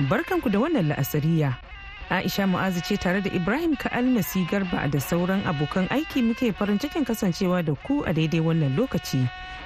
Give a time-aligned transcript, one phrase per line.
[0.00, 1.54] Barkanku da wannan la'asariya.
[2.10, 7.04] Aisha Mu'azu ce tare da Ibrahim Ka'almasi Garba da sauran abokan aiki muke farin cikin
[7.06, 9.22] kasancewa da ku a daidai wannan lokaci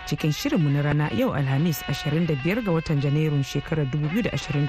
[0.06, 4.68] cikin shirinmu na rana yau Alhamis 25 ga watan Janairun shekarar 2024.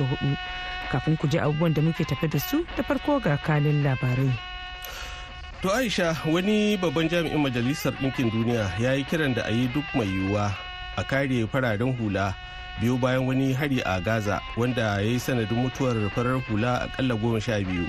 [0.96, 4.32] Kafin ku ji abubuwan da muke tafe da su da farko ga kalin labarai.
[5.62, 9.84] To Aisha wani babban jami'in Majalisar Ɗinkin Duniya ya yi kiran da a yi duk
[9.94, 10.56] mai yiwuwa
[10.96, 12.32] a kare fararen hula
[12.80, 17.42] biyu bayan wani hari a gaza wanda ya yi sanadin mutuwar farar hula akalla goma
[17.42, 17.88] sha biyu.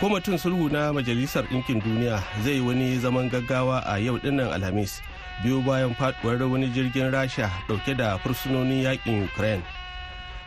[0.00, 5.02] Kwamitin sulhu na majalisar ɗinkin duniya zai wani zaman gaggawa a yau ɗin nan alhamis
[5.42, 9.62] biyu bayan faduwar wani jirgin rasha ɗauke da fursunonin yaƙin ukraine.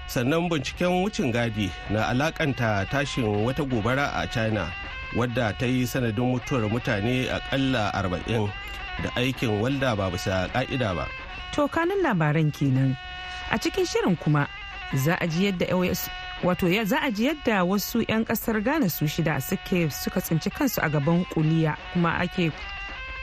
[0.08, 4.72] Sannan binciken wucin gadi na alakanta tashin wata gobara a china
[5.16, 8.48] wadda ta yi sanadin mutuwar mutane akalla arba'in
[9.04, 11.08] da aikin walda ba bisa ka'ida ba.
[11.52, 12.96] To kanin labaran kenan.
[13.52, 14.48] A cikin shirin kuma
[14.96, 15.66] za a ji yadda
[16.44, 20.82] wato za a ji yadda wasu 'yan ƙasar ghana su shida suke suka tsinci kansu
[20.82, 22.52] a gaban kuliya kuma ake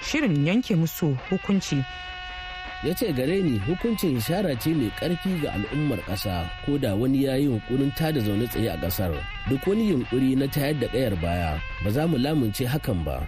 [0.02, 1.84] shirin yanke musu hukunci.
[2.84, 7.24] Ya ce gare ni hukuncin ishara ce mai ƙarfi ga al'ummar ƙasa ko da wani
[7.26, 9.18] ya yi yunkurin tada zaune tsaye a ƙasar.
[9.50, 13.26] Duk wani yunkuri na tayar da ƙayar baya ba za mu lamunce hakan ba.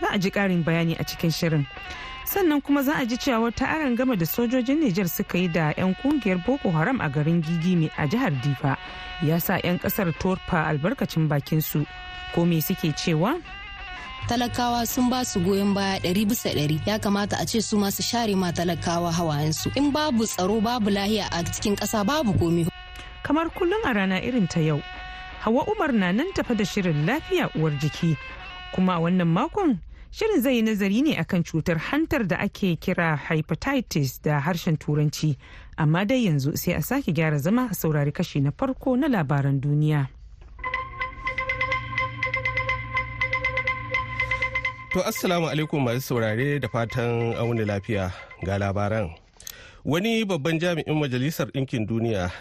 [0.00, 1.66] Za a ji ƙarin bayani a cikin shirin.
[2.26, 5.70] Sannan kuma za a ji cewa wata aron gama da sojojin Nijar suka yi da
[5.76, 8.76] 'yan ƙungiyar Boko Haram a garin Gigimi a jihar Difa
[9.22, 11.86] ya sa 'yan ƙasar torfa albarkacin bakin su
[12.34, 13.38] ko me suke cewa?
[14.26, 16.82] Talakawa sun ba su goyon baya ɗari bisa ɗari.
[16.84, 19.70] Ya kamata a ce su masu share ma talakawa hawayensu.
[19.78, 22.66] In babu tsaro babu lahiya a cikin ƙasa babu komi.
[23.22, 24.82] Kamar kullum a rana irin ta yau
[25.46, 28.18] hawa umar na nan tafa da shirin lafiya uwar jiki.
[28.74, 29.78] Kuma a wannan makon
[30.10, 35.36] Shirin zai yi nazari ne akan cutar hantar da ake kira hepatitis da harshen turanci.
[35.78, 39.60] Amma dai yanzu sai a sake gyara zama a saurari kashi na farko na labaran
[39.60, 40.08] duniya.
[44.92, 48.12] To Assalamu alaikum masu saurare da fatan auni lafiya
[48.44, 49.12] ga labaran.
[49.84, 52.32] Wani babban jami'in Majalisar Ɗinkin Duniya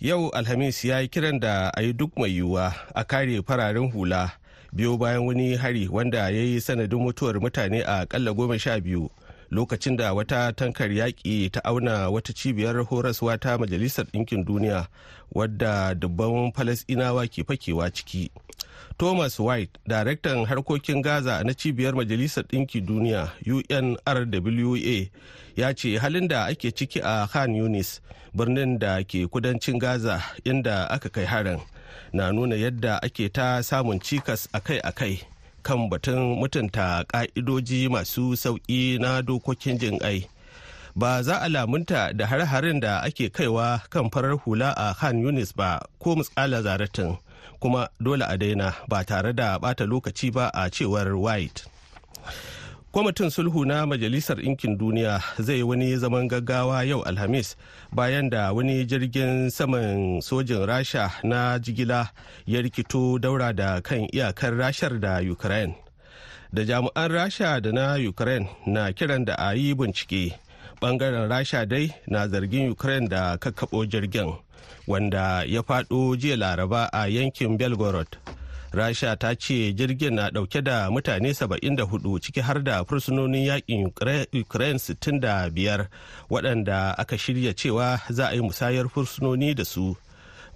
[0.00, 4.30] yau Alhamis ya yi kiran da a yi duk mai yiwuwa a kare fararen hula.
[4.72, 9.10] Biyo bayan wani hari wanda ya yi sanadin mutuwar mutane a kalla goma sha biyu
[9.50, 14.88] lokacin da wata tankar yaƙi ta auna wata cibiyar horaswa ta majalisar ɗinkin duniya
[15.32, 18.30] wadda dubban falasɗinawa ke fakewa ciki.
[18.98, 24.78] Thomas white daraktan harkokin gaza na cibiyar majalisar ɗinkin duniya unrwa
[25.56, 28.00] ya ce halin da ake ciki a khan yunis
[28.34, 31.58] birnin da ke kudancin gaza inda aka kai harin
[32.12, 35.20] na nuna yadda ake ta samun cikas akai-akai
[35.62, 40.26] kan batun mutunta ka'idoji masu sauƙi na dokokin jin ai
[40.96, 45.52] ba za a lamunta da har-harin da ake kaiwa kan farar hula a khan yunis
[45.56, 47.16] ba ko mutsala zaratin
[47.60, 51.66] kuma dole a daina ba tare da bata lokaci ba a cewar white.
[52.92, 57.56] Kwamitin sulhu na majalisar ɗinkin duniya zai wani zaman gaggawa yau alhamis
[57.92, 62.08] bayan da wani jirgin saman sojin rasha na jigila
[62.46, 65.74] ya rikito daura da kan iyakar rashar da ukraine.
[66.52, 70.32] Da jami'an rasha da na ukraine na kiran da a yi bincike
[70.80, 74.32] ɓangaren rasha dai na zargin ukraine da kakkaɓo jirgin
[74.86, 78.08] wanda ya faɗo jiya laraba a yankin belgorod.
[78.72, 83.86] Rasha ta ce jirgin na ɗauke da mutane 74 ciki har da fursunonin yaƙin
[84.40, 85.88] ukraine 65
[86.30, 89.96] waɗanda aka shirya cewa za a yi musayar fursunoni da su.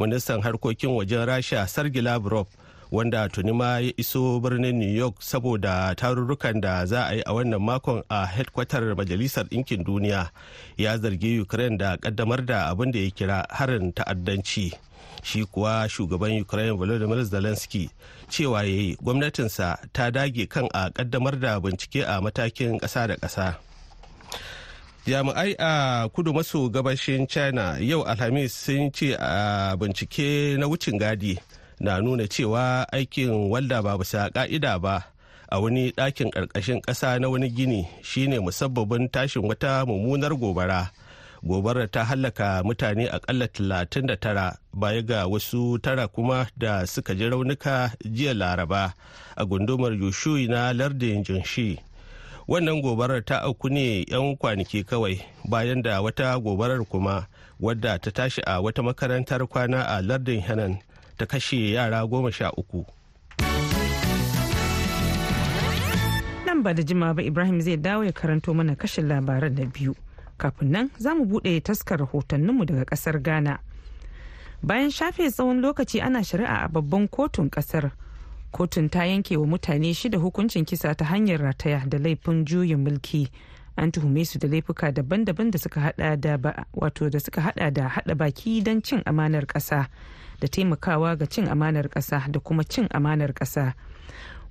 [0.01, 2.47] Ministan harkokin wajen rasha sergei lavrov
[2.93, 7.33] wanda tuni ma ya iso birnin new york saboda tarurrukan da za a yi a
[7.33, 10.31] wannan makon a headkwatar majalisar ɗinkin duniya
[10.77, 14.73] ya zargi ukraine da kaddamar da abin da ya kira harin ta'addanci.
[15.23, 17.91] Shi kuwa shugaban ukraine volodymyr zelensky
[18.29, 23.17] cewa ya yi gwamnatinsa ta dage kan a kaddamar da bincike a matakin ƙasa da
[23.17, 23.57] ƙasa.
[25.07, 31.39] Jami'ai a kudu maso gabashin china yau alhamis sun ce a bincike na wucin gadi
[31.81, 35.03] na nuna cewa aikin walda ba bisa ka'ida ba
[35.51, 40.91] a wani ɗakin ƙarƙashin ƙasa na wani gini shine musabbabin tashin wata mummunar gobara
[41.43, 47.91] gobarar ta hallaka mutane akalla 39 baya ga wasu tara kuma da suka ji raunuka
[48.05, 48.93] jiya laraba
[49.37, 51.79] a gundumar yushui na lardin jinshi
[52.49, 57.27] wannan gobarar ta auku ne 'yan kwanaki kawai bayan da wata gobarar kuma
[57.61, 60.79] wadda ta tashi a wata makarantar kwana a lardin hanan
[61.19, 62.87] ta kashe yara goma sha uku.
[66.47, 69.95] Nan ba da jima ba ibrahim zai dawo ya karanto mana kashin labaran na biyu.
[70.43, 73.59] Kafin nan za mu buɗe taskar rahotanninmu daga ƙasar ghana.
[74.63, 77.91] Bayan shafe tsawon lokaci ana shari'a a babban kotun ƙasar.
[78.53, 83.29] Kotun ta yanke wa mutane shida hukuncin kisa ta hanyar rataya da laifin juyin mulki.
[83.77, 86.37] An tuhume su da laifuka daban-daban da suka hada da
[86.75, 89.87] wato da suka hada da hada baki don cin amanar ƙasa
[90.41, 93.73] da taimakawa ga cin amanar ƙasa da kuma cin amanar ƙasa.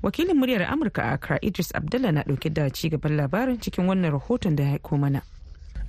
[0.03, 4.11] Wakilin muryar amurka a accra idris abdullah na ɗauke da ci gaban labarin cikin wannan
[4.11, 5.21] rahoton da ya mana.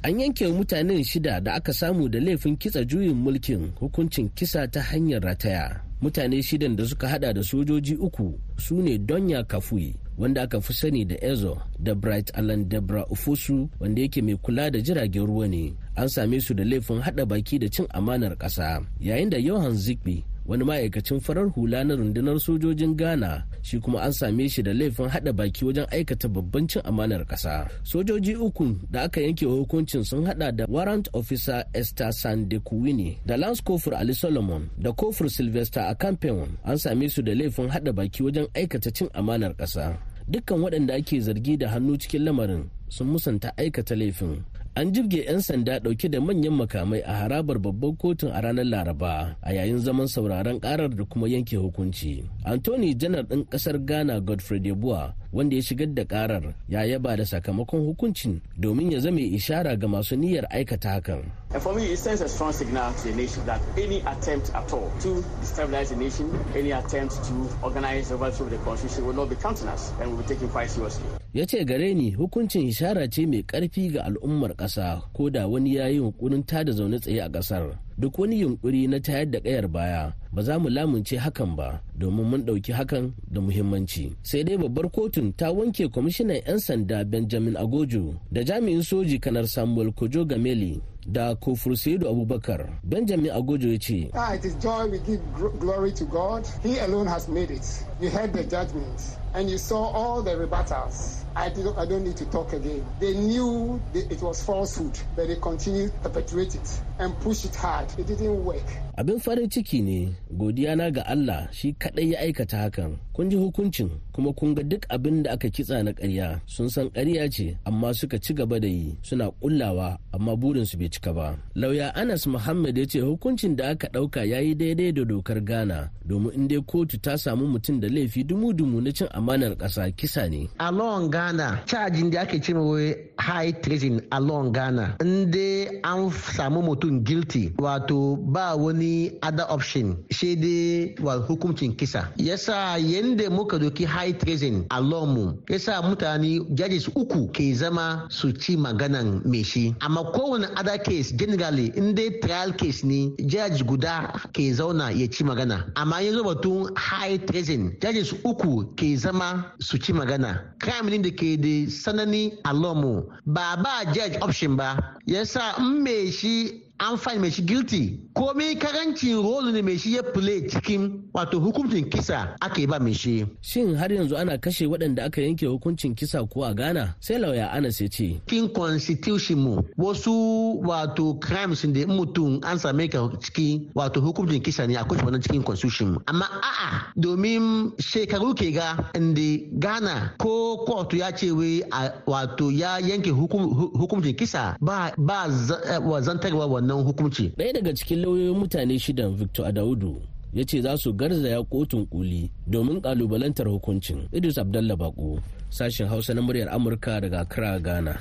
[0.03, 4.81] An yanke mutanen shida da aka samu da laifin kitsa juyin mulkin hukuncin kisa ta
[4.83, 5.81] hanyar rataya.
[6.01, 10.73] Mutane shidan da suka hada da sojoji uku su ne donya kafui wanda aka fi
[10.75, 15.49] sani da ezo da bright alan debra ufosu wanda yake mai kula da jiragen ruwa
[15.49, 15.75] ne.
[15.97, 18.83] An same su da laifin hada baki da cin amanar kasa.
[19.01, 24.13] Yayin da johan zigby wani ma'aikacin farar hula na rundunar sojojin ghana shi kuma an
[24.13, 29.03] same shi da laifin hada baki wajen aikata babban cin amanar kasa sojoji uku da
[29.03, 34.69] aka yanke hukuncin sun hada da warrant officer esther sandekuwini da lance kofur ali solomon
[34.79, 39.55] da kofur sylvester akampeon an same su da laifin hada baki wajen aikata cin amanar
[39.57, 39.99] kasa
[40.29, 44.43] dukkan waɗanda ake zargi da hannu cikin lamarin sun musanta aikata laifin.
[44.75, 49.37] An jibge 'yan sanda ɗauke da manyan makamai a harabar babban kotun a ranar laraba
[49.43, 52.25] a yayin zaman sauraron karar da kuma yanke hukunci.
[52.45, 57.25] Anthony janar ɗin ƙasar ghana godfrey debua wanda ya shigar da karar ya yaba da
[57.27, 61.23] sakamakon hukuncin domin ya zame ishara ga masu niyyar aikata hakan
[61.55, 64.73] And for me, it sends a strong signal to the nation that any attempt at
[64.73, 69.37] all to destabilize the nation, any attempt to organize overthrow the constitution will not be
[69.37, 71.05] countenanced and will be taken quite seriously.
[71.35, 75.75] ya ce gare ni hukuncin ishara ce mai ƙarfi ga al'ummar ƙasa ko da wani
[75.75, 79.69] ya yi yunkurin tada zaune tsaye a ƙasar duk wani yunkuri na tayar da ƙayar
[79.69, 84.13] baya ba za mu lamunce hakan ba domin mun ɗauki hakan da muhimmanci.
[84.23, 89.47] Sai dai babbar kotun ta wanke kwamishinan 'yan sanda benjamin agojo da jami'in soji kanar
[89.49, 94.87] samuel kojo gameli da kofur saidu abubakar benjamin agojo ya ce Ah, it is joy
[94.87, 95.21] we give
[95.59, 96.47] glory to God.
[96.63, 97.85] He alone has made it.
[98.01, 101.19] You heard the judgment and you saw all the rebuttals.
[101.35, 102.85] I, did, I don't need to talk again.
[103.01, 107.89] They knew it was falsehood, but they continued to perpetuate it and push it hard.
[107.99, 108.67] It didn't work.
[108.97, 112.97] Abin farin ciki ne godiya na ga Allah shi kadai ya aikata hakan.
[113.13, 116.41] Kun ji hukuncin kuma kun ga duk abin da aka kitsa na ƙarya.
[116.47, 120.89] Sun san ƙarya ce amma suka ci gaba da yi suna kullawa amma burinsu bai
[120.89, 121.37] cika ba.
[121.55, 125.91] Lauya Anas Muhammad ya ce hukuncin da aka ɗauka ya yi daidai da dokar Ghana
[126.05, 130.29] domin in dai kotu ta samu mutum da laifi dumu-dumu na cin amanar ƙasa kisa
[130.29, 130.49] ne.
[130.59, 136.61] Along ghana cajin da ake ce wai high treason along ghana in dai an samu
[136.63, 138.82] mutum guilty wato ba wani
[139.23, 140.05] other option.
[140.11, 142.09] Shi dai wa hukuncin kisa.
[142.17, 148.33] Yasa yanda muka doki high treason along mu yasa mutane judges uku ke zama su
[148.33, 149.75] ci maganan mai shi.
[149.81, 155.07] Amma kowane other case generally in dai trial case ne judge guda ke zauna ya
[155.09, 155.71] ci magana.
[155.77, 160.41] Amma yanzu batun high treason judges uku ke zama su ci magana.
[160.61, 163.03] Crime ne da ke da sanani a mu.
[163.27, 164.97] Ba ba judge option ba.
[165.07, 167.99] Yasa in shi an find mai shi guilty.
[168.15, 172.81] Komai ƙarancin rolu ne mai shi ya play cikin wato hukuncin kisa aka yi ba
[172.81, 173.25] mai shi.
[173.41, 176.97] Shin har yanzu ana kashe waɗanda aka yanke hukuncin kisa ko a Ghana?
[177.01, 178.21] Sai lauya Anas ya ce.
[178.27, 184.67] Cikin constitution mu wasu wato crimes da mutum an same ka ciki wato hukuncin kisa
[184.67, 185.99] ne akwai wannan cikin constitution mu.
[186.09, 191.63] Amma a'a domin shekaru ke ga inda Ghana ko kotu ya ce wai
[192.07, 195.27] wato ya yanke hukuncin kisa ba ba
[195.71, 200.01] eh, wa zantarwa wannan hukunci ɗaya daga cikin lauyoyin mutane shidan Victor Adaudu
[200.33, 206.15] ya ce za su garzaya kotun kuli domin kalubalantar hukuncin Idris Abdallah Bako sashen Hausa
[206.15, 207.99] na muryar Amurka daga Accra Ghana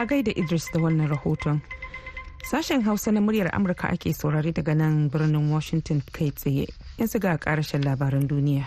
[0.00, 1.60] a gaida Idris da wannan rahoton.
[2.50, 6.66] Sashen Hausa na muryar Amurka ake saurari daga nan birnin Washington kai tsaye.
[6.98, 8.64] Yanzu ga karashen labaran duniya.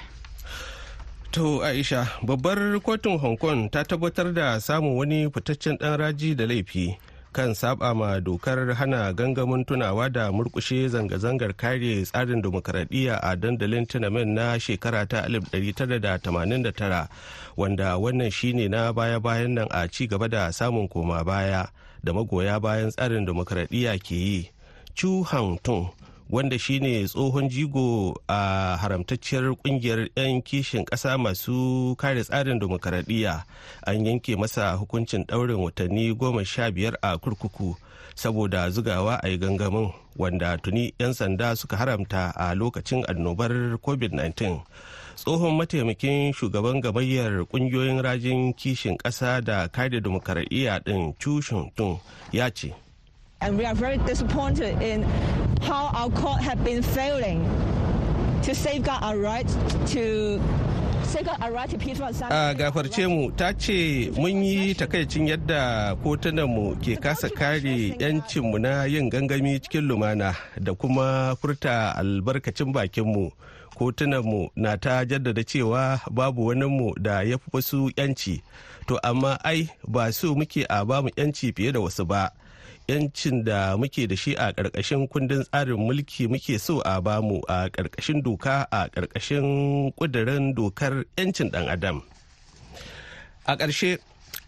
[1.33, 6.45] To Aisha, babbar kotun Hong Kong ta tabbatar da samun wani fitaccen ɗan raji da
[6.45, 6.95] laifi
[7.33, 13.85] kan saba ma dokar hana gangamin tunawa da murkushe zanga-zangar kare tsarin demokaradiyya a dandalin
[13.89, 17.07] tunamen na shekara ta 1989
[17.57, 21.65] wanda wannan shine na baya-bayan nan a ci gaba da samun koma baya
[22.03, 24.49] da magoya bayan tsarin demokaradiyya ke yi.
[24.93, 25.89] Chu hang tung
[26.29, 33.43] wanda shine tsohon jigo a haramtacciyar ƙungiyar 'yan kishin ƙasa masu kare tsarin demokaradiyya
[33.87, 37.75] an yanke masa hukuncin ɗaurin watanni goma sha biyar a kurkuku
[38.15, 43.51] saboda zugawa a yi gangamin wanda tuni 'yan sanda suka haramta a lokacin annobar
[43.81, 44.61] covid-19.
[45.15, 51.13] Tsohon mataimakin shugaban gamayyar ƙungiyoyin rajin kishin ƙasa da kare demokaradiyya ɗin
[51.75, 51.99] tun
[52.31, 52.73] ya ce
[53.43, 55.03] and we are very disappointed in
[55.61, 57.43] how our court have been failing
[58.41, 59.47] to safeguard our right
[59.87, 60.39] to
[61.13, 68.85] a gafarce mu ta ce mun yi takaicin yadda kotunanmu ke kasa kare 'yancinmu na
[68.89, 73.29] yin gangami cikin lumana da kuma furta albarkacin bakinmu
[73.77, 78.41] kotunanmu na ta jaddada cewa babu waninmu da ya fi wasu 'yanci.
[78.87, 82.31] To amma ai ba su muke a ba mu 'yanci fiye da wasu ba.
[82.87, 87.41] Yancin da muke da shi a ƙarƙashin kundin tsarin mulki muke so a ba mu
[87.47, 92.03] a ƙarƙashin doka a ƙarƙashin ƙudurin dokar 'yancin ɗan adam.
[93.45, 93.99] A ƙarshe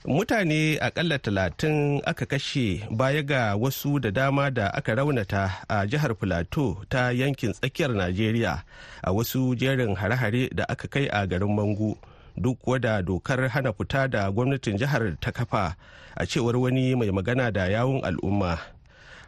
[0.06, 6.16] mutane akalla talatin aka kashe baya ga wasu da dama da aka raunata a jihar
[6.16, 8.64] filato ta yankin tsakiyar najeriya
[9.04, 11.98] a wasu jerin hare-hare da aka kai a garin mangu.
[12.38, 15.76] Duk wada dokar hana fita da gwamnatin jihar ta kafa
[16.18, 18.60] a cewar wani mai magana da yawun al'umma.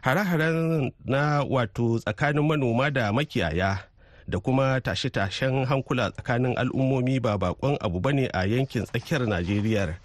[0.02, 3.88] Hare-haren na wato tsakanin manoma da makiyaya
[4.28, 9.96] da kuma tashe-tashen hankula tsakanin al'ummomi ba bakon abu ba ne a yankin tsakiyar najeriya.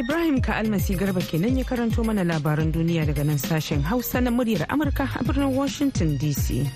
[0.00, 4.66] Ibrahim ka'almasi garba kenan ya karanto mana labaran duniya daga nan sashen hausa na muryar
[4.66, 6.66] amurka a birnin washington dc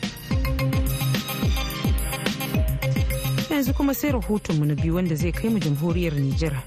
[3.50, 6.62] yanzu kuma sai rahotonmu na biyu wanda zai kai mu jamhuriyar Nijar.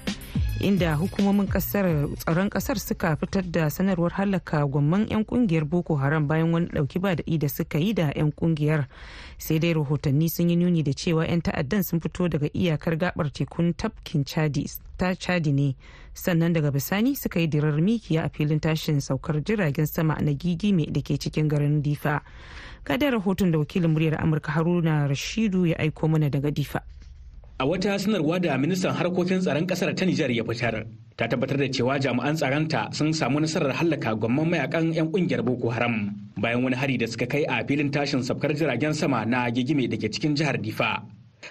[0.60, 1.86] inda hukumomin ƙasar
[2.18, 6.98] tsaron ƙasar suka fitar da sanarwar halaka gwamman 'yan ƙungiyar boko haram bayan wani ɗauki
[7.00, 8.86] ba daɗi da suka yi da 'yan ƙungiyar
[9.38, 13.30] sai dai rahotanni sun yi nuni da cewa 'yan ta'addan sun fito daga iyakar gabar
[13.32, 14.24] tekun tafkin
[14.98, 15.76] ta chadi ne
[16.14, 20.90] sannan daga bisani suka yi dirar mikiya a filin tashin saukar jiragen sama na gigime
[20.92, 22.20] da ke cikin garin difa
[22.88, 26.80] kada rahoton da wakilin muryar amurka haruna rashidu ya aiko mana daga difa
[27.58, 30.86] A wata sanarwa da ministan harkokin tsaron ƙasar ta Nijar ya fitar,
[31.18, 35.66] ta tabbatar da cewa jami'an tsaronta sun samu nasarar hallaka gwamman mayaƙan 'yan ƙungiyar Boko
[35.74, 39.90] Haram bayan wani hari da suka kai a filin tashin sabkar jiragen sama na gigime
[39.90, 41.02] da ke cikin jihar Difa.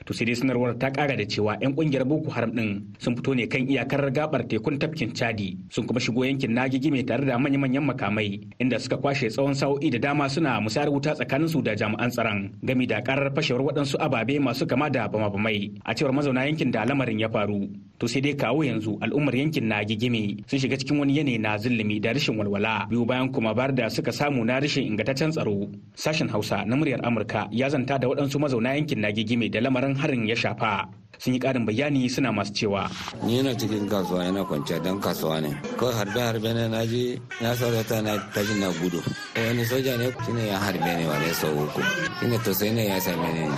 [0.06, 3.34] To sai dai sanarwar ta kara da cewa 'yan ƙungiyar boko haram din sun fito
[3.36, 7.38] ne kan iyakar gabar tekun tafkin chadi sun kuma shigo yankin nagigi mai tare da
[7.38, 11.76] manya-manyan makamai inda suka kwashe tsawon sa'o'i da dama suna musayar wuta tsakanin su da
[11.76, 16.46] jami'an tsaron gami da karar fashewar waɗansu ababe masu kama da bama-bamai a cewar mazauna
[16.46, 17.68] yankin da lamarin ya faru.
[18.00, 21.58] To sai dai kawo yanzu al'ummar yankin na gigime sun shiga cikin wani yanayi na
[21.58, 25.70] zulumi da rashin walwala biyu bayan kuma bar da suka samu na rashin ingantaccen tsaro.
[25.96, 29.87] Sashen hausa na muryar amurka ya zanta da waɗansu mazauna yankin na gigime da lamarin
[29.96, 30.88] harin ya shafa.
[31.20, 32.90] Sun yi ƙarin bayani suna masu cewa.
[33.24, 35.50] Ni yana cikin kasuwa yana kwanciya don kasuwa ne.
[35.78, 39.02] Kawai harbe harbe ne na je na saurata na tashi na gudu.
[39.36, 41.82] Wani soja ne shine ya harbe ne wani sau uku.
[42.20, 43.50] Shine to sai ne ya same ni.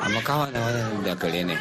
[0.00, 1.56] Amma kawa na wani da kare ne.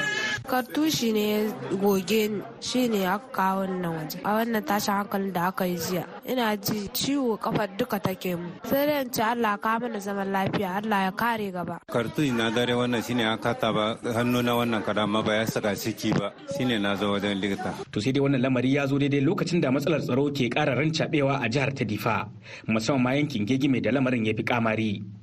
[0.49, 1.39] Kartushi ne ya
[1.81, 4.17] goge ni shi ne aka kawo nan waje.
[4.25, 8.49] A wannan tashin hankalin da aka yi jiya ina ji ciwo kafar duka take mu
[8.63, 11.77] sai dai in ci Allah ka mana zaman lafiya Allah ya kare gaba.
[11.93, 13.85] Kartushi na dare wannan shine aka kata ba
[14.17, 16.33] hannu na wannan karama ba ya saka ciki ba.
[16.57, 17.73] Shine na zo wajen likita.
[17.91, 21.37] To sai dai wannan lamari ya zo daidai lokacin da matsalar tsaro ke ƙara rancabewa
[21.45, 22.25] a jihar ta Difa
[22.67, 25.18] musamman ma yankin gegime da lamarin ya fi kamari.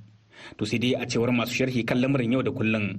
[0.59, 2.95] To sai dai a cewar masu sharhi kan lamarin yau da kullum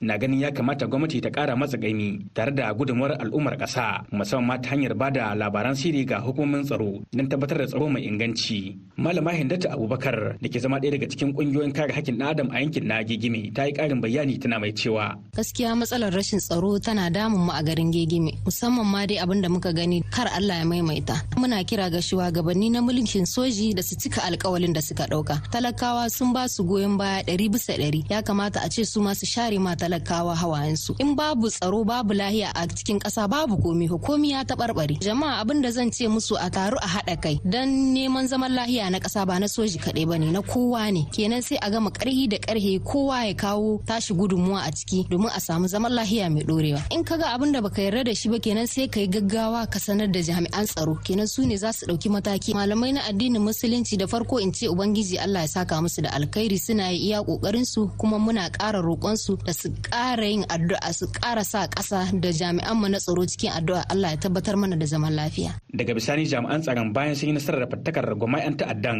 [0.00, 4.46] na ganin ya kamata gwamnati ta kara matsa gaimi tare da gudunmuwar al'ummar ƙasa musamman
[4.46, 8.06] ma ta hanyar ba da labaran sirri ga hukumomin tsaro don tabbatar da tsaro mai
[8.06, 8.76] inganci.
[8.96, 12.60] Malama hindata abubakar da ke zama ɗaya daga cikin ƙungiyoyin kare hakkin ɗan adam a
[12.62, 17.10] yankin na gegime ta yi ƙarin bayani tana mai cewa gaskiya matsalar rashin tsaro tana
[17.10, 20.64] damun mu a garin gegime musamman ma dai abin da muka gani kar Allah ya
[20.64, 21.16] maimaita.
[21.36, 25.42] Muna kira ga shugabanni na mulkin soji da su cika alkawalin da suka ɗauka.
[25.50, 28.00] Talakawa sun ba su goyon baya ɗari bisa ɗari.
[28.10, 30.94] Ya kamata a ce su ma su share ma talakawa hawayensu.
[31.02, 34.94] In babu tsaro babu lahiya a cikin ƙasa babu komi komi ya taɓarɓare.
[35.02, 37.40] Jama'a abin da zan ce musu a taru a haɗa kai.
[37.44, 41.02] Dan neman zaman lahiya na ƙasa ba na soji kaɗai ba ne na kowa ne.
[41.12, 45.30] Kenan sai a gama ƙarhi da ƙarhe kowa ya kawo tashi gudunmuwa a ciki domin
[45.34, 46.80] a samu zaman lahiya mai ɗorewa.
[46.92, 49.66] In ka ga abin da baka yarda da shi ba kenan sai ka yi gaggawa
[49.70, 50.94] ka sanar da jami'an tsaro.
[51.04, 52.54] Kenan su ne za su ɗauki mataki.
[52.54, 56.58] Malamai na addinin musulunci da farko in ce ubangiji Allah ya saka musu da alkhairi
[56.60, 60.92] suna yi iya ƙoƙarin su kuma muna ƙara roƙon su da su ƙara yin addu'a
[60.92, 63.84] su ƙara sa ƙasa da jami'an mu na tsaro cikin addu'a.
[63.92, 65.60] Allah ya tabbatar mana da zaman lafiya.
[65.76, 68.98] Daga bisani jami'an tsaron bayan sun yi nasarar fattakar gwamnati 'yan ta'addan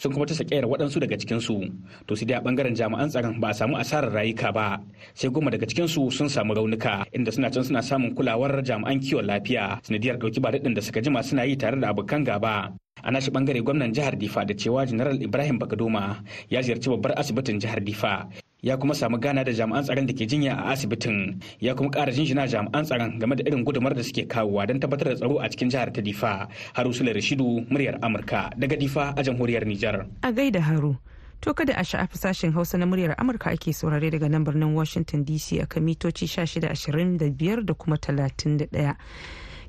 [0.00, 1.60] sun kuma ta sakayar waɗansu daga cikin su
[2.08, 4.80] to sai dai a ɓangaren jami'an tsaron ba a samu asarar rayuka ba
[5.14, 8.98] sai goma daga cikin su sun samu raunuka inda suna can suna samun kulawar jami'an
[9.00, 12.72] kiwon lafiya sanadiyar ɗauki ba daɗin da suka jima suna yi tare da abokan gaba.
[13.02, 17.60] A nashi ɓangare gwamnan jihar difa da cewa general ibrahim bakadoma ya ziyarci babbar asibitin
[17.60, 18.28] jihar difa
[18.62, 22.10] ya kuma samu gana da jami'an tsaron da ke jinya a asibitin ya kuma ƙara
[22.12, 25.48] jinjina jami'an tsaron game da irin gudumar da suke kawowa don tabbatar da tsaro a
[25.48, 26.48] cikin jihar ta difa.
[26.74, 30.06] Haru sule rashidu muryar amurka daga difa a jamhuriyar nijar.
[30.22, 30.96] A gaida haru
[31.40, 35.24] to kada a sha'afi sashen hausa na muryar amurka ake saurare daga nan birnin washington
[35.24, 38.96] dc a kan mitoci 1625 da kuma 31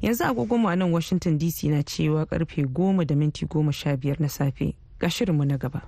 [0.02, 4.76] yanzu agogonmu a nan washington dc na cewa ƙarfe 10 da minti 15 na safe
[5.00, 5.82] ga shirinmu na gaba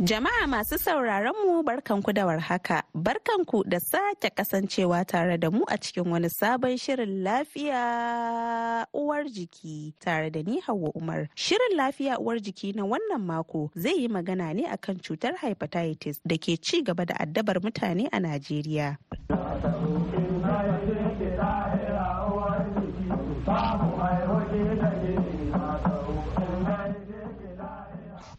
[0.00, 5.76] Jama'a masu sauraron mu barkanku da warhaka, barkanku da sake kasancewa tare da mu a
[5.76, 11.28] cikin wani sabon shirin lafiya uwar jiki tare da ni Hauwa Umar.
[11.36, 16.36] Shirin lafiya uwar jiki na wannan mako zai yi magana ne akan cutar hepatitis da
[16.38, 18.96] ke ci gaba da addabar mutane a Najeriya.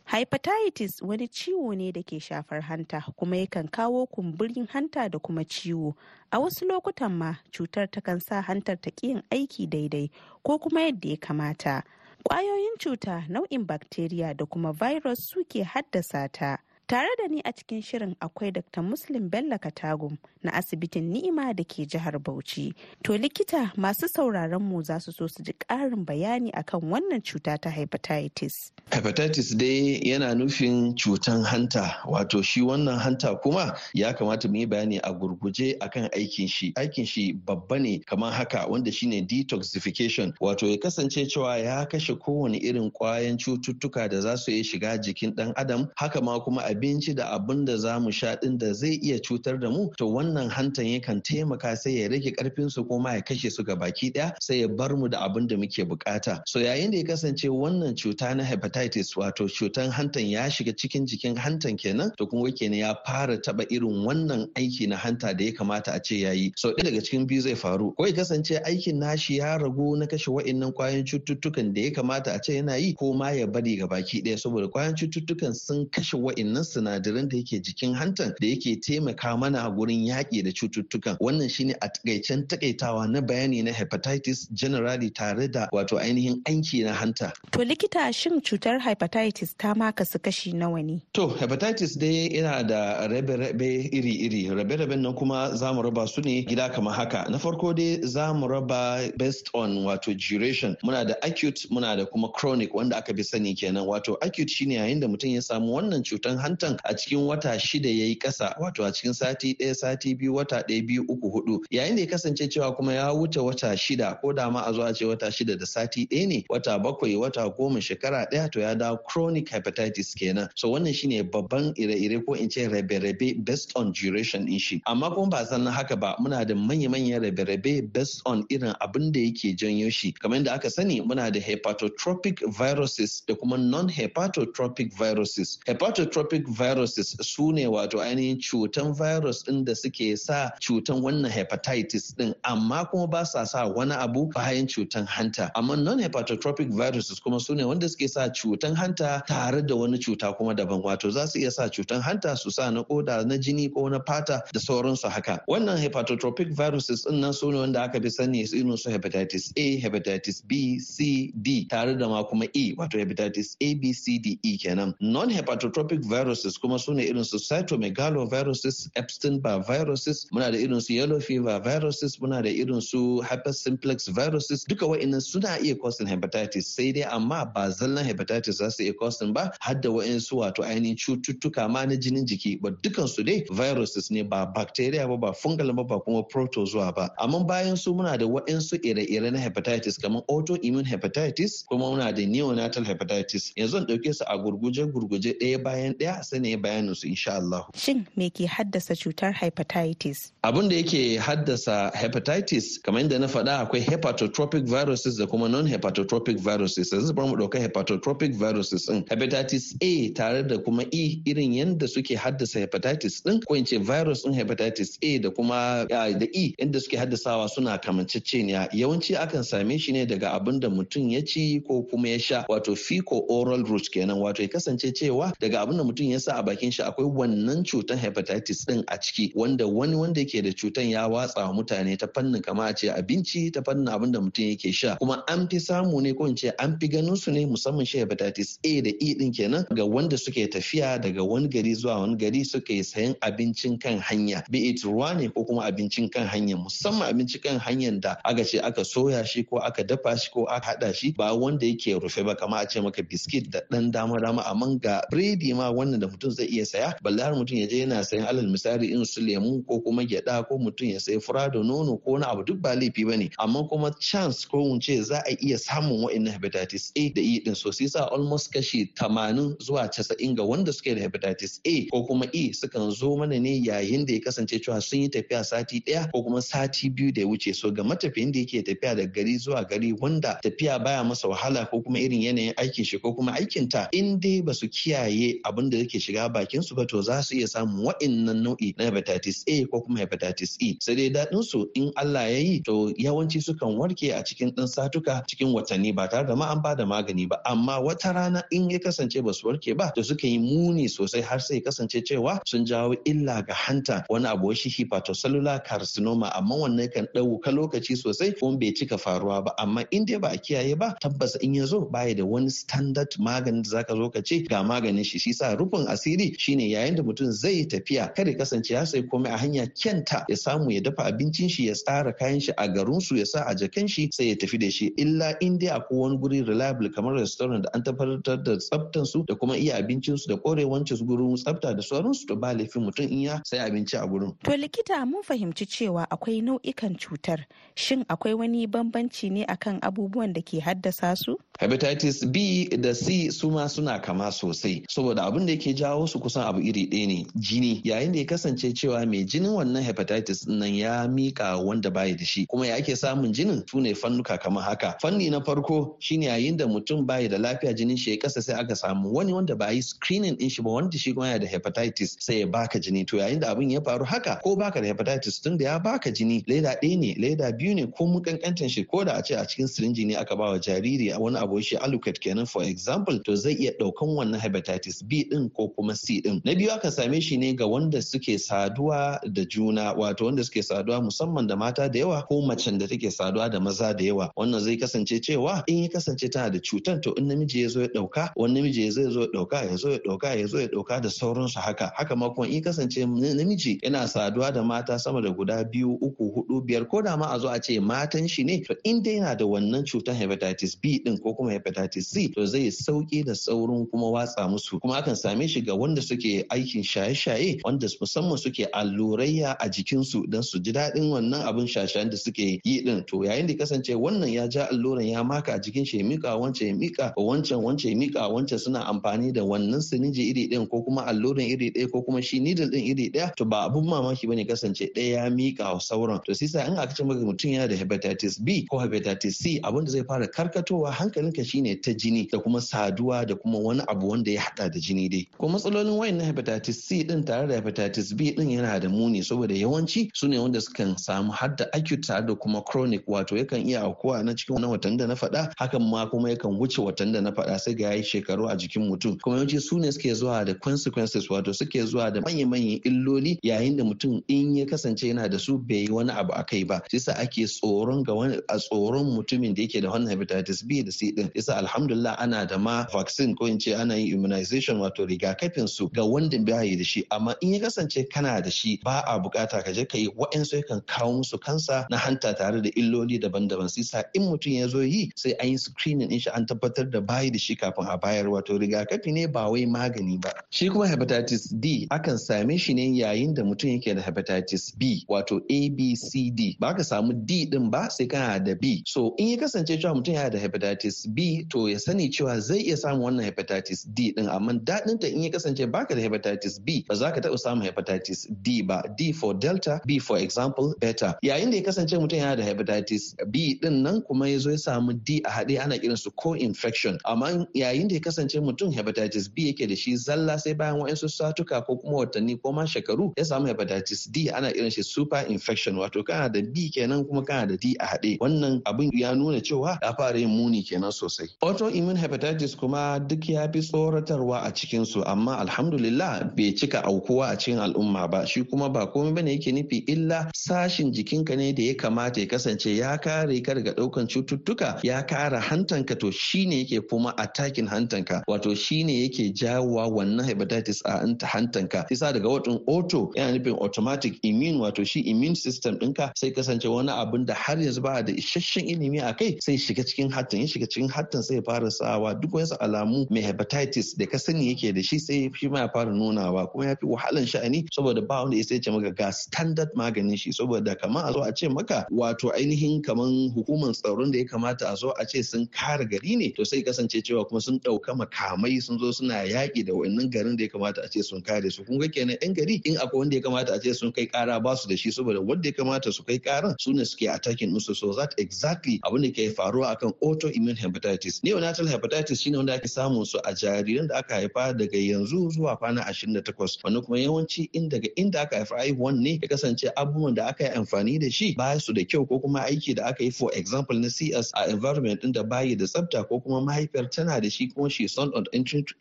[0.06, 5.44] Hepatitis wani ciwo ne da ke shafar hanta kuma yakan kawo kumburin hanta da kuma
[5.44, 5.96] ciwo.
[6.32, 10.10] A wasu lokutan ma cutar takan sa hantar ta yin aiki daidai
[10.44, 11.84] ko kuma yadda ya kamata.
[12.24, 16.58] Ƙwayoyin cuta nau'in bakteriya da kuma virus suke haddasa ta.
[16.88, 18.82] Tare da ni a cikin shirin akwai Dr.
[18.82, 22.74] Muslim Bello Katagum na asibitin Ni'ima da ke jihar Bauchi.
[23.04, 27.58] To likita masu sauraron mu za su so su ji ƙarin bayani akan wannan cuta
[27.58, 28.72] ta hepatitis.
[28.92, 34.66] Hepatitis dai yana nufin cutan hanta wato shi wannan hanta kuma ya kamata mu yi
[34.68, 36.74] bayani a gurguje akan aikin shi.
[36.76, 42.14] Aikin shi babba ne kamar haka wanda shine detoxification wato ya kasance cewa ya kashe
[42.20, 46.73] kowane irin kwayan cututtuka da za su iya shiga jikin ɗan adam haka ma kuma
[46.74, 50.06] abinci da abin da za mu sha ɗin da zai iya cutar da mu to
[50.08, 54.12] wannan hantan yakan taimaka sai ya rage ƙarfin su kuma ya kashe su ga baki
[54.12, 57.48] ɗaya sai ya bar mu da abin da muke buƙata so yayin da ya kasance
[57.50, 62.52] wannan cuta na hepatitis wato cutan hantan ya shiga cikin jikin hantan kenan to kuma
[62.52, 66.52] kenan ya fara taba irin wannan aiki na hanta da ya kamata a ce yayi
[66.56, 67.94] so ɗaya daga cikin biyu zai faru.
[67.96, 72.34] Ko ya kasance aikin nashi ya ragu na kashe wa'innan ƙwayoyin cututtukan da ya kamata
[72.36, 75.86] a ce yana yi ko ma ya bari ga baki ɗaya saboda ƙwayoyin cututtukan sun
[75.90, 81.18] kashe wa'innan sinadaran da yake jikin hantan da yake taimaka mana gurin yaƙi da cututtukan.
[81.20, 86.84] Wannan shine a takaicen takaitawa na bayani na hepatitis generally tare da wato ainihin aiki
[86.84, 87.32] na hanta.
[87.52, 91.02] To likita shin cutar hepatitis ta ma kasu kashi nawa ne?
[91.14, 94.50] To hepatitis dai yana da rabe-rabe iri-iri.
[94.50, 97.26] Rabe-raben nan kuma za mu raba su ne gida kamar haka.
[97.30, 100.76] Na farko dai za mu raba based on wato duration.
[100.84, 103.86] Muna da acute muna da kuma chronic wanda aka fi sani kenan.
[103.86, 107.90] Wato acute shine yayin da mutum ya samu wannan cutan hantan a cikin wata shida
[107.90, 111.66] ya yi kasa wato a cikin sati ɗaya sati biyu wata ɗaya biyu uku huɗu
[111.72, 114.82] yayin da ya kasance cewa kuma ya wuce wata shida ko da ma a zo
[114.84, 118.60] a ce wata shida da sati ɗaya ne wata bakwai wata goma shekara ɗaya to
[118.60, 120.50] ya dawo chronic hepatitis kenan.
[120.56, 124.82] So wannan shine babban ire-ire ko in ce rabe-rabe based on duration din shi.
[124.88, 129.20] Amma kuma ba san haka ba muna da manya-manyan rabe-rabe based on irin abin da
[129.20, 130.12] yake janyo shi.
[130.12, 135.60] Kamar yadda aka sani muna da hepatotropic viruses da kuma non-hepatotropic viruses.
[135.68, 142.14] Hepatotropic viruses su ne wato ainihin cutan virus ɗin da suke sa cutan wannan hepatitis
[142.18, 145.52] ɗin amma kuma ba sa sa wani abu bayan cutan hanta.
[145.56, 150.34] Amma non-hepatotropic viruses kuma su ne wanda suke sa cutan hanta tare da wani cuta
[150.38, 150.82] kuma daban.
[150.84, 154.00] Wato za su iya sa cutan hanta su sa na koda na jini ko na
[154.06, 155.40] fata da sauransu haka.
[155.50, 159.80] Wannan hepatotropic viruses ɗin nan su ne wanda aka fi sani irin su hepatitis A
[159.80, 164.40] hepatitis B C D tare da ma kuma E wato hepatitis A B C D
[164.44, 164.94] E kenan.
[165.00, 170.58] Non hepatotropic viruses viruses kuma su ne irin su cytomegaloviruses epstein barr viruses muna da
[170.58, 174.66] irin su yellow fever viruses muna da irin su herpes simplex viruses.
[174.68, 178.94] Duka wa'annan suna iya causing hepatitis sai dai amma ba zallan hepatitis za su iya
[179.00, 182.60] causing ba har da wa'ansu wato ainihin cututtuka ma na jinin jiki.
[182.62, 186.96] Ba dukan su dai viruses ne ba bacteria ba ba fungal ba ba kuma protozoa
[186.96, 187.10] ba.
[187.20, 192.22] Amma bayan su muna da wa'ansu ire-ire na hepatitis kamar autoimmune hepatitis kuma muna da
[192.26, 193.54] neonatal hepatitis.
[193.56, 197.36] Yanzu an ɗauke su a gurguje gurguje ɗaya bayan ɗaya sai ne bayanin su insha
[197.36, 197.66] Allah.
[197.76, 200.32] Shin me ke haddasa cutar hepatitis?
[200.44, 206.40] abin da yake haddasa hepatitis kamar yadda na faɗa akwai hepatotropic viruses da kuma non-hepatotropic
[206.40, 206.92] viruses.
[206.92, 209.08] Yanzu bari mu ɗauka hepatotropic viruses ɗin.
[209.10, 213.78] Hepatitis A tare da kuma E irin yadda suke haddasa hepatitis ɗin ko in ce
[213.78, 218.70] virus ɗin hepatitis A da kuma da E yadda suke haddasawa suna kamanceceniya.
[218.74, 222.44] Yawanci akan same shi ne daga abin da mutum ya ci ko kuma ya sha
[222.50, 226.40] wato fecal oral route kenan wato ya kasance cewa daga abin da mutum ya sa
[226.40, 230.52] a bakin shi akwai wannan cutar hepatitis ɗin a ciki wanda wani wanda yake da
[230.54, 234.20] cutan ya watsa wa mutane ta fannin kama a ce abinci ta fannin abin da
[234.20, 234.96] mutum yake sha.
[234.98, 238.00] Kuma an fi samu ne ko in ce an fi ganin su ne musamman shi
[238.00, 242.16] hepatitis A da E din kenan ga wanda suke tafiya daga wani gari zuwa wani
[242.16, 244.44] gari suke sayan abincin kan hanya.
[244.52, 246.56] Be it ruwa ne ko kuma abincin kan hanya.
[246.58, 250.46] Musamman abincin kan hanyar da aka ce aka soya shi ko aka dafa shi ko
[250.46, 253.92] aka hada shi ba wanda yake rufe ba kama a ce maka biskit da dan
[253.92, 256.94] dama dama amma ga biredi ma wannan da mutum zai iya saya.
[257.02, 260.44] Balle har mutum ya je yana sayan alal misali in su lemu ko kuma gyada
[260.48, 263.30] ko mutum ya sayi fura da nono ko wani abu duk ba laifi ba ne.
[263.40, 267.40] Amma kuma chance ko mun ce za a iya samun wa'annan hepatitis A da E
[267.40, 271.88] din so sai sa almost kashi 80 zuwa 90 ga wanda suke da hepatitis A
[271.92, 275.44] ko kuma E sukan zo mana ne yayin da ya kasance cewa sun yi tafiya
[275.46, 277.56] sati ɗaya ko kuma sati biyu da ya wuce.
[277.56, 281.66] So ga matafiyin da yake tafiya da gari zuwa gari wanda tafiya baya masa wahala
[281.70, 285.40] ko kuma irin yanayin aikin shi ko kuma aikin ta in dai ba su kiyaye
[285.46, 288.86] abin da yake shiga bakin su ba to za su iya samun wa'annan nau'i na
[288.90, 290.78] hepatitis A ko kuma hepatitis E.
[290.82, 294.68] Sai dai daɗin su in Allah ya yi to yawanci sukan warke a cikin ɗan
[294.68, 297.38] satuka cikin watanni ba tare da ma an ba da magani ba.
[297.46, 301.22] Amma wata rana in ya kasance ba su warke ba to suka yi muni sosai
[301.24, 306.32] har sai kasance cewa sun jawo illa ga hanta wani abu shi hepatocellular carcinoma.
[306.36, 309.52] Amma wannan kan ɗauka lokaci sosai kuma bai cika faruwa ba.
[309.58, 313.10] Amma in dai ba a kiyaye ba tabbas in ya zo baya da wani standard
[313.20, 316.96] maganin da zaka zo ka ce ga maganin shi shi sa rufin asiri shine yayin
[316.96, 320.82] da mutum zai tafiya kada kasance ya sai komai a hanya kyanta ya samu ya
[320.82, 324.10] dafa abincin shi ya tsara kayan shi a garin su ya sa a jakan shi
[324.12, 327.70] sai ya tafi da shi illa in dai akwai wani guri reliable kamar restaurant da
[327.74, 331.74] an tabbatar da tsaftan su da kuma iya abincin su da korewancin su gurin tsafta
[331.76, 335.06] da sauran su to ba laifin mutum in ya sai abinci a gurin To likita
[335.08, 337.46] mun fahimci cewa akwai nau'ikan cutar.
[337.76, 341.38] Shin akwai wani bambanci ne akan abubuwan da ke haddasa su?
[341.60, 346.20] hepatitis B da C su ma suna kama sosai saboda abin da yake jawo su
[346.20, 347.82] kusan abu iri ɗaya ne jini.
[347.84, 352.26] Yayin da ya kasance cewa mai jinin wannan hepatitis nan ya mika wanda bayi da
[352.26, 352.46] shi.
[352.46, 353.64] Kuma ya ake samun jinin?
[353.70, 354.98] Su ne fannuka kamar haka.
[355.02, 358.56] Fanni na farko shine yayin da mutum bayi da lafiya jinin shi ya kasa sai
[358.60, 361.48] aka samu wani wanda ba yi screening din shi ba wanda shi kuma yana da
[361.48, 363.06] hepatitis sai ya baka jini.
[363.08, 366.12] To yayin da abin ya faru haka ko baka da hepatitis tun da ya baka
[366.12, 369.46] jini leda ɗaya ne leda biyu ne ko mukankantan shi ko da a ce a
[369.46, 373.36] cikin sirinji ne aka ba wa jariri wani abu shi alucate kenan for example to
[373.36, 377.20] zai iya ɗaukan wannan hepatitis B din ko kuma C din na biyu aka same
[377.22, 381.90] shi ne ga wanda suke saduwa da juna wato wanda suke saduwa musamman da mata
[381.90, 384.32] da yawa ko macen da take saduwa da maza da yawa.
[384.38, 387.82] Wannan zai kasance cewa in ya kasance tana da cutar to in namiji ya zo
[387.82, 390.68] ya ɗauka wani namiji ya zo ya ɗauka ya zo ya ɗauka ya zo ya
[390.68, 391.92] ɗauka da sauransu haka.
[391.96, 396.32] Haka ma kuma in kasance namiji yana saduwa da mata sama da guda biyu uku
[396.36, 399.16] huɗu biyar ko da ma a zo a ce matan shi ne to in dai
[399.20, 403.34] yana da wannan cutar hepatitis B din ko kuma hepatitis C to zai sauƙi da
[403.34, 404.80] saurin kuma watsa musu.
[404.82, 410.30] Kuma akan same shi ga wanda suke aikin shaye-shaye wanda musamman suke allurayya a jikinsu
[410.30, 413.90] don su ji daɗin wannan abin shashayen da suke yi din to yayin da kasance
[413.96, 417.92] wannan ya ja alluran ya maka a jikin shi mika wancan ya mika wancan wancan
[417.92, 421.92] ya mika wancan suna amfani da wannan siniji iri ɗin ko kuma alluran iri ɗaya
[421.92, 425.24] ko kuma shi needle ɗin iri ɗaya to ba abun mamaki ba ne kasance ɗaya
[425.26, 426.24] ya mika wa sauran.
[426.26, 429.86] To sai in aka ce maka mutum yana da hepatitis B ko hepatitis C abin
[429.86, 434.08] da zai fara karkatowa hankalinka shine ta jini da kuma saduwa da kuma wani abu
[434.10, 435.28] wanda ya hada da jini dai.
[435.38, 439.54] Ko matsalolin wayannan hepatitis C din tare da hepatitis B din yana da muni saboda
[439.56, 443.66] yawanci su ne wanda sukan samu har da acute tare da kuma chronic wato yakan
[443.68, 445.52] iya aukuwa na cikin wannan watan da na faɗa.
[445.58, 448.88] Hakan ma kuma yakan wuce watan da na faɗa sai ga yayi shekaru a jikin
[448.88, 449.18] mutum.
[449.22, 453.76] Kuma yawanci su ne suke zuwa da consequences wato suke zuwa da manya-manyan illoli yayin
[453.78, 456.82] da mutum in ya kasance yana da su bai yi wani abu akai ba.
[456.92, 460.84] Sai sa ake tsoron ga wani a tsoron mutumin da yake da wannan hepatitis B
[460.84, 461.32] da C din.
[461.34, 465.90] Yasa alhamdulillah ana da ma vaccine ko in ce ana yin immunization wato rigakafin su
[465.90, 467.06] ga wanda bai da shi.
[467.12, 470.62] Amma in ya kasance kana da shi ba a buƙata ka je ka yi wa'ansu
[470.64, 473.70] yakan kawo musu kansa na hanta tare da illoli daban-daban.
[473.70, 476.90] Sai sa in mutum ya zo yi sai an yi screening din shi an tabbatar
[476.92, 478.26] da bayi da shi kafin a bayar.
[478.26, 480.32] Wato rigakafi ne ba wai magani ba.
[480.50, 485.06] Shi kuma hepatitis D akan same shi ne yayin da mutum yake da hepatitis B
[485.10, 486.58] wato A B C D.
[486.60, 488.84] Ba ka samu D din ba sai kana da B.
[488.86, 492.60] So in ya kasance cewa mutum yana da hepatitis B to ya sani cewa zai
[492.60, 494.28] iya samun wannan hepatitis D din.
[494.28, 497.64] Amma daɗin ta in ya kasance baka da hepatitis B ba za ka taɓa samun
[497.66, 498.84] hepatitis D ba.
[498.98, 501.18] D for delta B for example beta.
[501.24, 504.58] Yayin da ya kasance mutum yana da hepatitis B ɗin nan kuma ya zo ya
[504.58, 506.98] samu D a haɗe ana kiran su co-infection.
[507.06, 511.08] Amma yayin da ya kasance mutum hepatitis B yake da shi zalla sai bayan wa'insu
[511.10, 515.26] satuka ko kuma watanni ko ma shekaru ya samu hepatitis D ana kiran shi super
[515.30, 518.18] infection wato kana da B kenan kuma kana da D a haɗe.
[518.20, 521.30] Wannan abin ya nuna cewa ya fara yin muni kenan sosai.
[521.42, 527.28] Autoimmune hepatitis kuma duk ya fi tsoratarwa a cikin su amma alhamdulillah bai cika aukuwa
[527.32, 528.26] a cikin al'umma ba.
[528.28, 532.20] Shi kuma ba komai ba ne yake nufi illa sashin jikinka ne da ya kamata
[532.22, 535.96] ya kasance ya kare ka daga ɗaukan cututtuka ya kare hantanka.
[536.00, 538.24] To shine yake kuma attacking hantanka.
[538.28, 541.86] Wato shine yake jawowa wannan hepatitis a anta hantanka.
[541.92, 546.66] Isa daga watan auto yana nufin automatic immune wato shi immune system ɗinka sai kasance
[546.70, 550.42] wani abin da har yanzu ba da isasshen ilimi a kai sai shiga cikin hattan.
[550.42, 552.14] Ya shiga cikin hattan sai fara sawa.
[552.16, 555.68] Duk wasu alamu mai hepatitis da ka sani yake da shi sai shi ma ya
[555.70, 559.12] fara nunawa kuma ya fi wahalan sha'ani saboda ba wanda ya sai ce maka ga
[559.12, 564.12] standard maganin shi saboda kamar a zo a ce maka wato ainihin kaman hukumar tsaron
[564.12, 567.26] da ya kamata a zo a ce sun kare gari ne to sai kasance cewa
[567.28, 570.88] kuma sun ɗauka makamai sun zo suna yaƙi da wannan garin da ya kamata a
[570.90, 571.64] ce sun kare su.
[571.64, 574.40] Kun ga kenan yan gari in akwai wanda ya kamata a ce sun kai kara
[574.40, 577.52] ba su da shi saboda wanda ya kamata su kai karan su ne suke attacking
[577.52, 581.22] musu so that exactly abin da ke faruwa akan autoimmune hepatitis.
[581.24, 585.58] Neonatal hepatitis shine wanda ake samun su a jariran da aka haifa daga yanzu zuwa
[585.58, 590.14] kwana 28 wannan kuma yawanci in daga inda aka haifa haihuwan ne ya kasance abubuwan
[590.16, 593.04] da aka yi amfani da shi ba su da kyau ko kuma aiki da aka
[593.04, 596.90] yi for example na CS a environment din da bayi da tsafta ko kuma mahaifiyar
[596.90, 598.26] tana da shi kuma she not on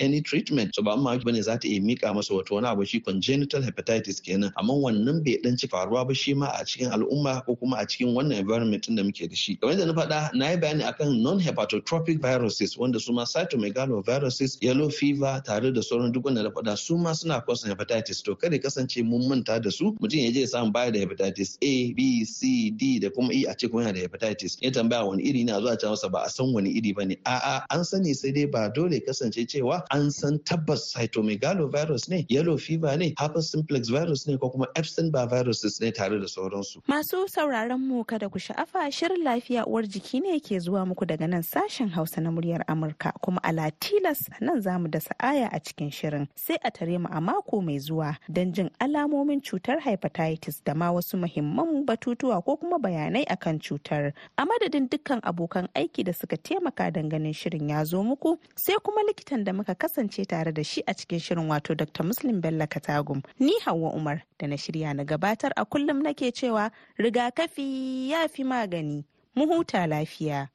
[0.01, 0.75] any treatment.
[0.75, 3.63] So ba amma ba ne za ta iya mika masa wato wani abu shi congenital
[3.63, 4.53] hepatitis kenan.
[4.57, 7.87] Amma wannan bai dan ci faruwa ba shi ma a cikin al'umma ko kuma a
[7.87, 9.57] cikin wannan environment din da muke da shi.
[9.57, 14.59] Kamar yadda na faɗa na yi bayani akan non hepatotropic viruses wanda su ma cytomegaloviruses
[14.63, 18.23] yellow fever tare da sauran duk wanda na faɗa su ma suna causing hepatitis.
[18.25, 21.59] To kada kasance mun manta da su mutum ya je ya samu baya da hepatitis
[21.63, 24.57] A B C D da kuma E a ce kuma yana da hepatitis.
[24.63, 27.05] Ya tambaya wani iri ne a zuwa ce masa ba a san wani iri ba
[27.05, 27.17] ne.
[27.27, 32.57] A'a an sani sai dai ba dole kasance cewa an san tabbas cytomegalovirus ne yellow
[32.57, 36.81] fever ne herpes simplex virus ne ko kuma epstein barr viruses ne tare da sauransu.
[36.89, 41.27] Masu sauraron mu kada ku sha'afa shirin lafiya uwar jiki ne ke zuwa muku daga
[41.29, 45.59] nan sashen hausa na muryar amurka kuma a latilas nan za mu da sa'aya a
[45.61, 50.63] cikin shirin sai a tare mu a mako mai zuwa don jin alamomin cutar hepatitis
[50.65, 54.13] da ma wasu muhimman batutuwa ko kuma bayanai akan cutar.
[54.39, 59.03] A madadin dukkan abokan aiki da suka taimaka ganin shirin ya zo muku sai kuma
[59.09, 63.23] likitan da muka kasance tare da shi a cikin shirin wato dr muslim bello katagum.
[63.39, 68.45] Ni hawa umar da na shirya na gabatar a kullum nake cewa rigakafi ya fi
[68.45, 69.05] magani.
[69.35, 70.49] Mu huta lafiya.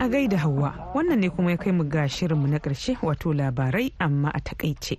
[0.00, 3.92] A gaida hawa wannan ne kuma ya kai mu ga shirinmu na ƙarshe wato labarai
[3.98, 4.98] amma a taƙaice.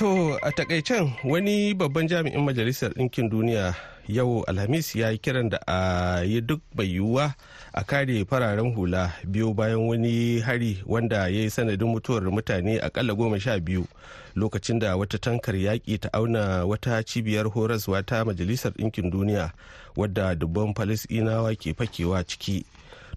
[0.00, 3.74] To a takaicen wani babban jami'in majalisar ɗinkin duniya
[4.08, 7.34] yau alhamis ya yi kiran da a yi duk mai yiwuwa
[7.74, 13.14] a kare fararen hula biyu bayan wani hari wanda ya yi sanadin mutuwar mutane akalla
[13.14, 13.84] goma sha biyu
[14.34, 19.52] lokacin da wata tankar yaƙi ta auna wata cibiyar horaswa ta majalisar ɗinkin duniya
[19.96, 22.64] wadda dubban falisɗinawa ke fakewa ciki.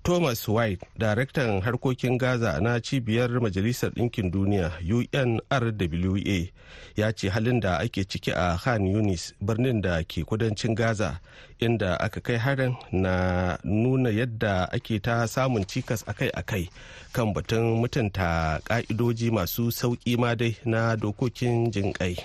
[0.03, 4.71] Thomas white daraktan harkokin gaza na cibiyar majalisar ɗinkin duniya
[5.13, 6.47] unrwa
[6.95, 11.19] ya ce halin da ake ciki a khan yunis birnin da ke kudancin gaza
[11.59, 16.69] inda aka kai harin na nuna yadda ake ta samun cikas akai-akai
[17.13, 22.17] kan batun mutunta ka'idoji masu sauƙi ma dai na dokokin jinƙai.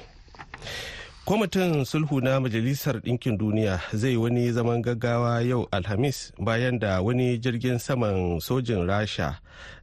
[1.28, 7.38] Kwamitin sulhu na majalisar ɗinkin duniya zai wani zaman gaggawa yau alhamis bayan da wani
[7.38, 9.36] jirgin saman sojin rasha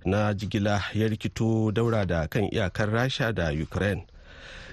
[0.05, 4.08] na jigila ya rikito daura da kan iyakar rasha da ukraine.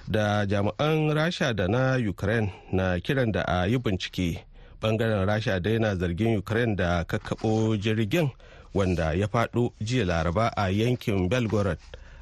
[0.08, 4.44] Da jami'an rasha da na ukraine na kiran da a yi bincike
[4.80, 8.30] ɓangaren rasha dai na zargin ukraine da kakkaɓo jirgin
[8.74, 11.78] wanda ya faɗo jiya laraba a yankin belgorod.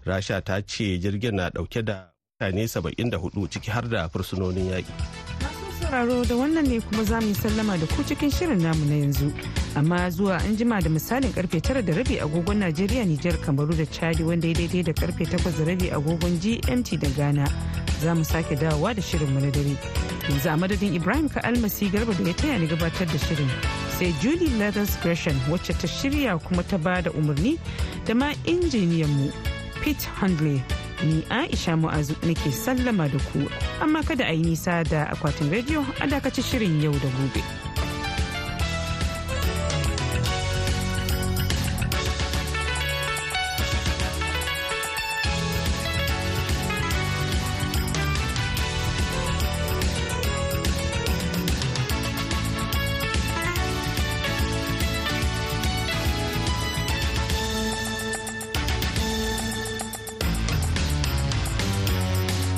[0.07, 2.10] Rasha ta ce jirgin na ɗauke da
[2.41, 4.85] mutane 74 ciki har da fursunonin yaƙi.
[5.81, 8.95] sauraro da wannan ne kuma za mu yi sallama da ku cikin shirin namu na
[8.95, 9.33] yanzu.
[9.77, 13.85] Amma zuwa an jima da misalin ƙarfe tara da rabi agogon Najeriya Nijar Kamaru da
[13.85, 17.47] Chadi wanda ya daidai da ƙarfe takwas da rabi agogon GMT da Ghana.
[18.01, 19.77] Za mu sake dawowa da shirin na dare.
[20.29, 23.51] Yanzu a madadin Ibrahim ka almasi garba da ya taya ni gabatar da shirin.
[23.99, 27.59] Sai Julie Leathers Gresham wacce ta shirya kuma ta ba da umarni
[28.07, 29.31] da ma injiniyan mu
[29.83, 30.63] Pete Handley.
[31.05, 33.49] Ni aisha mu'azu nake sallama da ku
[33.81, 37.60] amma kada a yi nisa da akwatin rediyo a dakaci shirin yau da gobe.